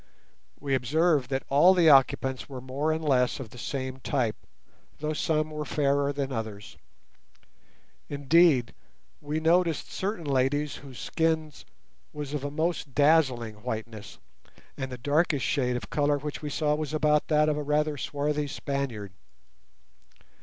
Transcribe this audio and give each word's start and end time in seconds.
We 0.59 0.73
observed 0.73 1.29
that 1.29 1.43
all 1.47 1.75
the 1.75 1.87
occupants 1.91 2.49
were 2.49 2.59
more 2.59 2.91
or 2.91 2.97
less 2.97 3.39
of 3.39 3.51
the 3.51 3.59
same 3.59 3.97
type, 3.99 4.35
though 4.97 5.13
some 5.13 5.51
were 5.51 5.63
fairer 5.63 6.11
than 6.11 6.31
others. 6.31 6.75
Indeed, 8.09 8.73
we 9.21 9.39
noticed 9.39 9.91
certain 9.91 10.25
ladies 10.25 10.77
whose 10.77 10.97
skin 10.97 11.53
was 12.13 12.33
of 12.33 12.43
a 12.43 12.49
most 12.49 12.95
dazzling 12.95 13.57
whiteness; 13.61 14.17
and 14.75 14.91
the 14.91 14.97
darkest 14.97 15.45
shade 15.45 15.75
of 15.77 15.91
colour 15.91 16.17
which 16.17 16.41
we 16.41 16.49
saw 16.49 16.73
was 16.73 16.95
about 16.95 17.27
that 17.27 17.47
of 17.47 17.55
a 17.55 17.61
rather 17.61 17.95
swarthy 17.95 18.47
Spaniard. 18.47 19.13